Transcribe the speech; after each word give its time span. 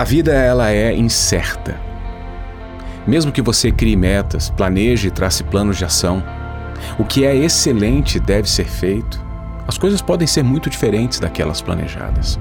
A 0.00 0.04
vida 0.04 0.32
ela 0.32 0.70
é 0.70 0.94
incerta. 0.96 1.78
Mesmo 3.06 3.30
que 3.30 3.42
você 3.42 3.70
crie 3.70 3.96
metas, 3.96 4.48
planeje 4.48 5.08
e 5.08 5.10
trace 5.10 5.44
planos 5.44 5.76
de 5.76 5.84
ação, 5.84 6.24
o 6.98 7.04
que 7.04 7.22
é 7.22 7.36
excelente 7.36 8.18
deve 8.18 8.48
ser 8.48 8.64
feito. 8.64 9.22
As 9.68 9.76
coisas 9.76 10.00
podem 10.00 10.26
ser 10.26 10.42
muito 10.42 10.70
diferentes 10.70 11.20
daquelas 11.20 11.60
planejadas. 11.60 12.40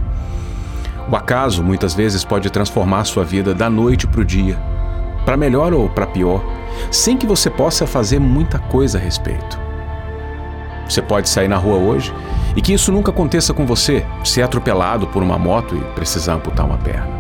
O 1.12 1.16
acaso 1.18 1.62
muitas 1.62 1.94
vezes 1.94 2.24
pode 2.24 2.50
transformar 2.50 3.04
sua 3.04 3.26
vida 3.26 3.54
da 3.54 3.70
noite 3.70 4.08
para 4.08 4.22
o 4.22 4.26
dia, 4.26 4.58
para 5.26 5.36
melhor 5.36 5.74
ou 5.74 5.90
para 5.90 6.08
pior, 6.08 6.42
sem 6.90 7.18
que 7.18 7.28
você 7.28 7.50
possa 7.50 7.86
fazer 7.86 8.20
muita 8.20 8.58
coisa 8.58 8.98
a 8.98 9.02
respeito. 9.02 9.60
Você 10.88 11.02
pode 11.02 11.28
sair 11.28 11.50
na 11.50 11.58
rua 11.58 11.76
hoje 11.76 12.14
e 12.56 12.62
que 12.62 12.72
isso 12.72 12.90
nunca 12.90 13.12
aconteça 13.12 13.54
com 13.54 13.66
você, 13.66 14.06
ser 14.24 14.44
atropelado 14.44 15.08
por 15.08 15.22
uma 15.22 15.38
moto 15.38 15.76
e 15.76 15.94
precisar 15.94 16.36
amputar 16.36 16.66
uma 16.66 16.78
perna. 16.78 17.19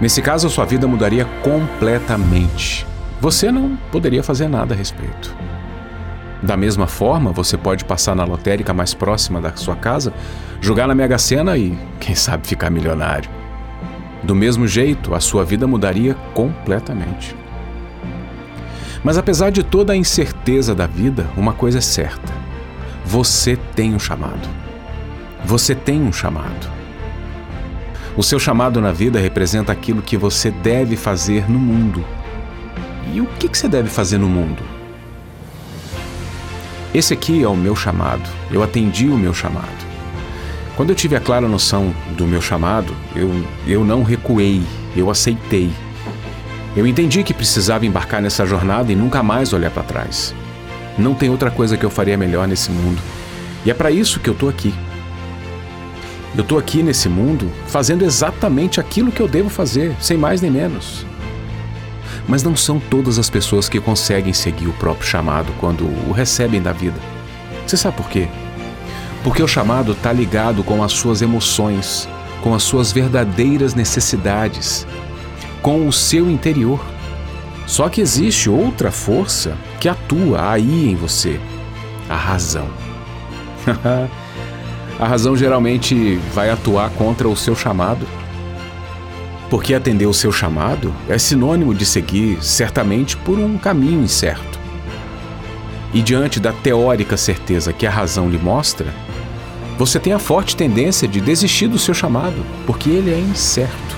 Nesse 0.00 0.22
caso, 0.22 0.46
a 0.46 0.50
sua 0.50 0.64
vida 0.64 0.88
mudaria 0.88 1.26
completamente. 1.42 2.86
Você 3.20 3.52
não 3.52 3.76
poderia 3.92 4.22
fazer 4.22 4.48
nada 4.48 4.74
a 4.74 4.76
respeito. 4.76 5.36
Da 6.42 6.56
mesma 6.56 6.86
forma, 6.86 7.32
você 7.32 7.58
pode 7.58 7.84
passar 7.84 8.16
na 8.16 8.24
lotérica 8.24 8.72
mais 8.72 8.94
próxima 8.94 9.42
da 9.42 9.54
sua 9.56 9.76
casa, 9.76 10.12
jogar 10.58 10.86
na 10.86 10.94
Mega 10.94 11.18
Sena 11.18 11.58
e, 11.58 11.78
quem 11.98 12.14
sabe, 12.14 12.46
ficar 12.46 12.70
milionário. 12.70 13.28
Do 14.22 14.34
mesmo 14.34 14.66
jeito, 14.66 15.14
a 15.14 15.20
sua 15.20 15.44
vida 15.44 15.66
mudaria 15.66 16.14
completamente. 16.32 17.36
Mas 19.04 19.18
apesar 19.18 19.50
de 19.50 19.62
toda 19.62 19.92
a 19.92 19.96
incerteza 19.96 20.74
da 20.74 20.86
vida, 20.86 21.26
uma 21.36 21.52
coisa 21.52 21.78
é 21.78 21.82
certa: 21.82 22.32
você 23.04 23.56
tem 23.74 23.94
um 23.94 23.98
chamado. 23.98 24.48
Você 25.44 25.74
tem 25.74 26.02
um 26.02 26.12
chamado. 26.12 26.79
O 28.16 28.22
seu 28.24 28.40
chamado 28.40 28.80
na 28.80 28.90
vida 28.90 29.20
representa 29.20 29.70
aquilo 29.70 30.02
que 30.02 30.16
você 30.16 30.50
deve 30.50 30.96
fazer 30.96 31.48
no 31.48 31.58
mundo. 31.58 32.04
E 33.14 33.20
o 33.20 33.26
que 33.26 33.46
você 33.46 33.68
deve 33.68 33.88
fazer 33.88 34.18
no 34.18 34.28
mundo? 34.28 34.62
Esse 36.92 37.14
aqui 37.14 37.42
é 37.42 37.48
o 37.48 37.56
meu 37.56 37.76
chamado. 37.76 38.28
Eu 38.50 38.64
atendi 38.64 39.06
o 39.06 39.16
meu 39.16 39.32
chamado. 39.32 39.88
Quando 40.76 40.90
eu 40.90 40.96
tive 40.96 41.14
a 41.14 41.20
clara 41.20 41.46
noção 41.46 41.94
do 42.16 42.26
meu 42.26 42.40
chamado, 42.40 42.96
eu, 43.14 43.30
eu 43.66 43.84
não 43.84 44.02
recuei, 44.02 44.62
eu 44.96 45.08
aceitei. 45.08 45.70
Eu 46.76 46.86
entendi 46.86 47.22
que 47.22 47.34
precisava 47.34 47.86
embarcar 47.86 48.20
nessa 48.20 48.44
jornada 48.44 48.90
e 48.90 48.96
nunca 48.96 49.22
mais 49.22 49.52
olhar 49.52 49.70
para 49.70 49.84
trás. 49.84 50.34
Não 50.98 51.14
tem 51.14 51.30
outra 51.30 51.50
coisa 51.50 51.76
que 51.76 51.84
eu 51.84 51.90
faria 51.90 52.16
melhor 52.16 52.48
nesse 52.48 52.72
mundo. 52.72 53.00
E 53.64 53.70
é 53.70 53.74
para 53.74 53.90
isso 53.90 54.18
que 54.18 54.28
eu 54.28 54.34
tô 54.34 54.48
aqui. 54.48 54.74
Eu 56.34 56.42
estou 56.42 56.58
aqui 56.58 56.82
nesse 56.82 57.08
mundo 57.08 57.50
fazendo 57.66 58.04
exatamente 58.04 58.78
aquilo 58.80 59.10
que 59.10 59.20
eu 59.20 59.26
devo 59.26 59.48
fazer, 59.48 59.96
sem 60.00 60.16
mais 60.16 60.40
nem 60.40 60.50
menos. 60.50 61.04
Mas 62.28 62.44
não 62.44 62.54
são 62.54 62.78
todas 62.78 63.18
as 63.18 63.28
pessoas 63.28 63.68
que 63.68 63.80
conseguem 63.80 64.32
seguir 64.32 64.68
o 64.68 64.72
próprio 64.74 65.06
chamado 65.06 65.52
quando 65.58 65.84
o 66.08 66.12
recebem 66.12 66.62
da 66.62 66.72
vida. 66.72 67.00
Você 67.66 67.76
sabe 67.76 67.96
por 67.96 68.08
quê? 68.08 68.28
Porque 69.24 69.42
o 69.42 69.48
chamado 69.48 69.92
está 69.92 70.12
ligado 70.12 70.62
com 70.62 70.84
as 70.84 70.92
suas 70.92 71.20
emoções, 71.20 72.08
com 72.42 72.54
as 72.54 72.62
suas 72.62 72.92
verdadeiras 72.92 73.74
necessidades, 73.74 74.86
com 75.60 75.88
o 75.88 75.92
seu 75.92 76.30
interior. 76.30 76.80
Só 77.66 77.88
que 77.88 78.00
existe 78.00 78.48
outra 78.48 78.92
força 78.92 79.56
que 79.80 79.88
atua 79.88 80.52
aí 80.52 80.88
em 80.88 80.94
você: 80.94 81.40
a 82.08 82.16
razão. 82.16 82.68
a 85.00 85.06
razão 85.06 85.34
geralmente 85.34 86.16
vai 86.34 86.50
atuar 86.50 86.90
contra 86.90 87.26
o 87.26 87.34
seu 87.34 87.56
chamado. 87.56 88.06
Porque 89.48 89.72
atender 89.72 90.04
o 90.04 90.12
seu 90.12 90.30
chamado 90.30 90.94
é 91.08 91.16
sinônimo 91.16 91.74
de 91.74 91.86
seguir 91.86 92.44
certamente 92.44 93.16
por 93.16 93.38
um 93.38 93.56
caminho 93.56 94.02
incerto. 94.02 94.60
E 95.94 96.02
diante 96.02 96.38
da 96.38 96.52
teórica 96.52 97.16
certeza 97.16 97.72
que 97.72 97.86
a 97.86 97.90
razão 97.90 98.28
lhe 98.28 98.36
mostra, 98.36 98.92
você 99.78 99.98
tem 99.98 100.12
a 100.12 100.18
forte 100.18 100.54
tendência 100.54 101.08
de 101.08 101.18
desistir 101.18 101.66
do 101.66 101.78
seu 101.78 101.94
chamado, 101.94 102.44
porque 102.66 102.90
ele 102.90 103.10
é 103.10 103.18
incerto. 103.18 103.96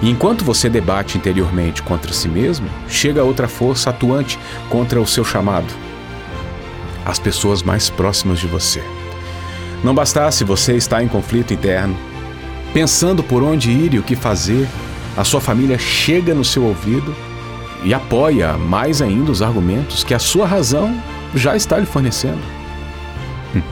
E 0.00 0.08
enquanto 0.08 0.42
você 0.42 0.70
debate 0.70 1.18
interiormente 1.18 1.82
contra 1.82 2.14
si 2.14 2.28
mesmo, 2.28 2.66
chega 2.88 3.22
outra 3.22 3.46
força 3.46 3.90
atuante 3.90 4.38
contra 4.70 4.98
o 4.98 5.06
seu 5.06 5.22
chamado. 5.22 5.72
As 7.04 7.18
pessoas 7.18 7.62
mais 7.62 7.90
próximas 7.90 8.40
de 8.40 8.46
você. 8.46 8.82
Não 9.82 9.94
bastasse 9.94 10.44
você 10.44 10.76
estar 10.76 11.02
em 11.02 11.08
conflito 11.08 11.54
interno, 11.54 11.96
pensando 12.72 13.22
por 13.22 13.42
onde 13.42 13.70
ir 13.70 13.94
e 13.94 13.98
o 13.98 14.02
que 14.02 14.14
fazer, 14.14 14.68
a 15.16 15.24
sua 15.24 15.40
família 15.40 15.78
chega 15.78 16.34
no 16.34 16.44
seu 16.44 16.64
ouvido 16.64 17.14
e 17.82 17.94
apoia 17.94 18.56
mais 18.56 19.00
ainda 19.00 19.32
os 19.32 19.42
argumentos 19.42 20.04
que 20.04 20.14
a 20.14 20.18
sua 20.18 20.46
razão 20.46 21.02
já 21.34 21.56
está 21.56 21.78
lhe 21.78 21.86
fornecendo. 21.86 22.42
Hum. 23.54 23.62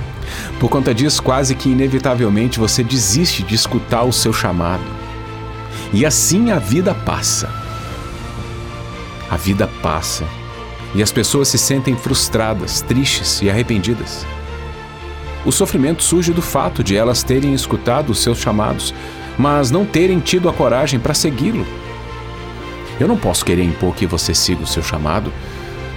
Por 0.59 0.71
conta 0.71 0.95
disso, 0.95 1.23
quase 1.23 1.55
que 1.55 1.69
inevitavelmente 1.69 2.59
você 2.59 2.83
desiste 2.83 3.43
de 3.43 3.55
escutar 3.55 4.03
o 4.05 4.13
seu 4.13 4.33
chamado. 4.33 4.85
E 5.93 6.07
assim 6.07 6.51
a 6.51 6.59
vida 6.59 6.95
passa. 6.95 7.51
A 9.31 9.37
vida 9.37 9.69
passa 9.83 10.25
e 10.95 11.03
as 11.03 11.13
pessoas 11.13 11.49
se 11.49 11.59
sentem 11.59 11.95
frustradas, 11.97 12.81
tristes 12.81 13.43
e 13.43 13.51
arrependidas. 13.51 14.27
O 15.49 15.51
sofrimento 15.51 16.03
surge 16.03 16.31
do 16.31 16.43
fato 16.43 16.85
de 16.85 16.95
elas 16.95 17.23
terem 17.23 17.55
escutado 17.55 18.11
os 18.11 18.19
seus 18.19 18.37
chamados, 18.37 18.93
mas 19.39 19.71
não 19.71 19.87
terem 19.87 20.21
tido 20.21 20.47
a 20.47 20.53
coragem 20.53 21.01
para 21.01 21.15
segui-lo. 21.15 21.67
Eu 23.01 23.09
não 23.09 23.17
posso 23.17 23.47
querer 23.47 23.65
impor 23.65 23.95
que 23.95 24.05
você 24.05 24.35
siga 24.35 24.63
o 24.63 24.67
seu 24.67 24.83
chamado. 24.83 25.33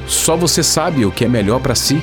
Só 0.07 0.37
você 0.37 0.63
sabe 0.63 1.05
o 1.05 1.11
que 1.11 1.25
é 1.25 1.27
melhor 1.27 1.59
para 1.59 1.75
si. 1.75 2.01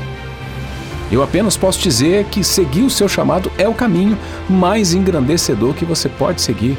Eu 1.11 1.23
apenas 1.23 1.57
posso 1.57 1.81
dizer 1.81 2.27
que 2.27 2.45
seguir 2.45 2.83
o 2.83 2.91
seu 2.91 3.09
chamado 3.09 3.51
é 3.57 3.67
o 3.67 3.73
caminho 3.73 4.19
mais 4.47 4.93
engrandecedor 4.93 5.73
que 5.73 5.87
você 5.87 6.07
pode 6.07 6.43
seguir. 6.43 6.77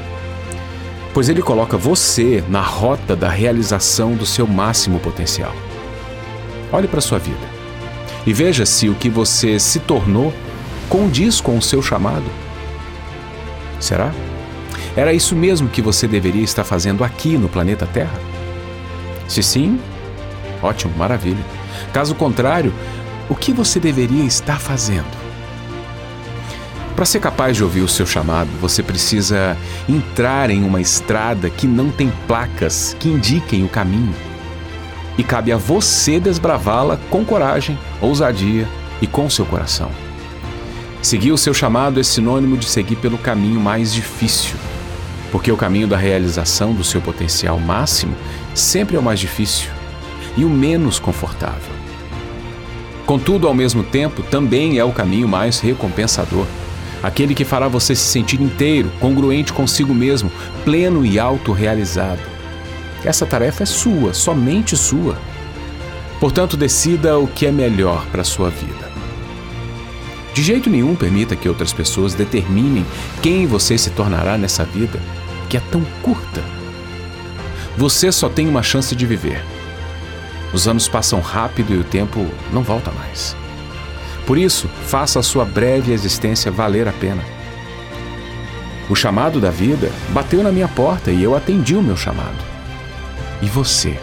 Pois 1.15 1.29
ele 1.29 1.41
coloca 1.41 1.77
você 1.77 2.43
na 2.47 2.61
rota 2.61 3.15
da 3.15 3.27
realização 3.27 4.13
do 4.13 4.23
seu 4.23 4.45
máximo 4.45 4.99
potencial. 4.99 5.55
Olhe 6.71 6.87
para 6.87 7.01
sua 7.01 7.17
vida 7.17 7.59
e 8.23 8.31
veja 8.31 8.67
se 8.67 8.87
o 8.87 8.93
que 8.93 9.09
você 9.09 9.57
se 9.57 9.79
tornou 9.79 10.31
condiz 10.89 11.39
com 11.39 11.57
o 11.57 11.61
seu 11.61 11.81
chamado? 11.81 12.25
Será? 13.79 14.11
Era 14.97 15.13
isso 15.13 15.35
mesmo 15.35 15.69
que 15.69 15.81
você 15.81 16.07
deveria 16.07 16.43
estar 16.43 16.63
fazendo 16.63 17.03
aqui 17.03 17.37
no 17.37 17.47
planeta 17.47 17.85
Terra? 17.85 18.19
Se 19.27 19.43
sim, 19.43 19.79
ótimo, 20.61 20.93
maravilha. 20.97 21.45
Caso 21.93 22.15
contrário, 22.15 22.73
o 23.29 23.35
que 23.35 23.53
você 23.53 23.79
deveria 23.79 24.23
estar 24.23 24.59
fazendo? 24.59 25.07
Para 26.95 27.05
ser 27.05 27.19
capaz 27.21 27.55
de 27.55 27.63
ouvir 27.63 27.81
o 27.81 27.87
seu 27.87 28.05
chamado, 28.05 28.49
você 28.59 28.83
precisa 28.83 29.55
entrar 29.87 30.49
em 30.49 30.65
uma 30.65 30.81
estrada 30.81 31.49
que 31.49 31.65
não 31.65 31.91
tem 31.91 32.11
placas 32.27 32.93
que 32.99 33.07
indiquem 33.07 33.63
o 33.63 33.69
caminho. 33.69 34.13
E 35.17 35.23
cabe 35.23 35.51
a 35.51 35.57
você 35.57 36.19
desbravá-la 36.19 36.99
com 37.09 37.23
coragem, 37.23 37.77
ousadia 38.01 38.67
e 39.01 39.07
com 39.07 39.29
seu 39.29 39.45
coração. 39.45 40.08
Seguir 41.01 41.31
o 41.31 41.37
seu 41.37 41.53
chamado 41.53 41.97
é 41.99 42.03
sinônimo 42.03 42.57
de 42.57 42.65
seguir 42.65 42.97
pelo 42.97 43.17
caminho 43.17 43.59
mais 43.59 43.93
difícil, 43.93 44.57
porque 45.31 45.49
o 45.49 45.55
caminho 45.55 45.87
da 45.87 45.95
realização 45.95 46.73
do 46.73 46.83
seu 46.83 46.99
potencial 46.99 47.57
máximo 47.57 48.13
sempre 48.53 48.97
é 48.97 48.99
o 48.99 49.03
mais 49.03 49.19
difícil 49.19 49.69
e 50.35 50.43
o 50.43 50.49
menos 50.49 50.99
confortável. 50.99 51.73
Contudo, 53.05 53.47
ao 53.47 53.53
mesmo 53.53 53.81
tempo, 53.81 54.21
também 54.23 54.77
é 54.77 54.83
o 54.83 54.91
caminho 54.91 55.27
mais 55.27 55.61
recompensador, 55.61 56.45
aquele 57.01 57.33
que 57.33 57.45
fará 57.45 57.69
você 57.69 57.95
se 57.95 58.05
sentir 58.05 58.41
inteiro, 58.41 58.91
congruente 58.99 59.53
consigo 59.53 59.93
mesmo, 59.93 60.29
pleno 60.65 61.05
e 61.05 61.17
autorrealizado. 61.17 62.21
Essa 63.05 63.25
tarefa 63.25 63.63
é 63.63 63.65
sua, 63.65 64.13
somente 64.13 64.75
sua. 64.75 65.17
Portanto, 66.19 66.57
decida 66.57 67.17
o 67.17 67.25
que 67.25 67.45
é 67.45 67.51
melhor 67.51 68.05
para 68.11 68.21
a 68.21 68.25
sua 68.25 68.49
vida. 68.49 68.88
De 70.39 70.45
jeito 70.45 70.69
nenhum 70.69 70.95
permita 70.95 71.35
que 71.35 71.49
outras 71.49 71.73
pessoas 71.73 72.13
determinem 72.13 72.85
quem 73.21 73.45
você 73.45 73.77
se 73.77 73.89
tornará 73.89 74.37
nessa 74.37 74.63
vida 74.63 74.97
que 75.49 75.57
é 75.57 75.59
tão 75.69 75.83
curta. 76.01 76.41
Você 77.75 78.09
só 78.09 78.29
tem 78.29 78.47
uma 78.47 78.63
chance 78.63 78.95
de 78.95 79.05
viver. 79.05 79.43
Os 80.53 80.65
anos 80.65 80.87
passam 80.87 81.19
rápido 81.19 81.73
e 81.73 81.77
o 81.77 81.83
tempo 81.83 82.25
não 82.53 82.63
volta 82.63 82.89
mais. 82.89 83.35
Por 84.25 84.37
isso, 84.37 84.69
faça 84.85 85.19
a 85.19 85.23
sua 85.23 85.43
breve 85.43 85.91
existência 85.91 86.49
valer 86.49 86.87
a 86.87 86.93
pena. 86.93 87.21
O 88.89 88.95
chamado 88.95 89.41
da 89.41 89.51
vida 89.51 89.91
bateu 90.11 90.41
na 90.41 90.53
minha 90.53 90.69
porta 90.69 91.11
e 91.11 91.21
eu 91.21 91.35
atendi 91.35 91.75
o 91.75 91.83
meu 91.83 91.97
chamado. 91.97 92.45
E 93.41 93.45
você? 93.47 93.99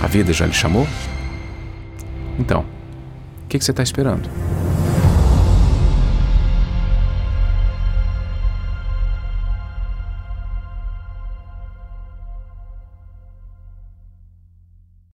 A 0.00 0.06
vida 0.06 0.32
já 0.32 0.46
lhe 0.46 0.54
chamou? 0.54 0.88
Então, 2.38 2.60
o 3.44 3.48
que, 3.50 3.58
que 3.58 3.64
você 3.66 3.72
está 3.72 3.82
esperando? 3.82 4.30